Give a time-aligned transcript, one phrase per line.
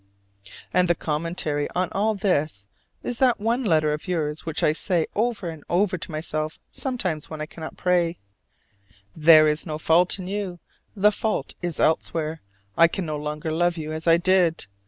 [0.73, 2.65] And the commentary on all this
[3.03, 7.29] is that one letter of yours which I say over and over to myself sometimes
[7.29, 8.17] when I cannot pray:
[9.15, 10.57] "There is no fault in you:
[10.95, 12.41] the fault is elsewhere;
[12.75, 14.65] I can no longer love you as I did.